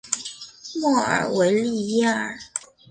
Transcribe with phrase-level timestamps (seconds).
[0.79, 2.35] 莫尔维利耶尔。